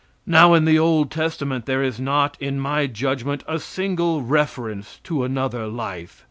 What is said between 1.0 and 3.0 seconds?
Testament there is not in my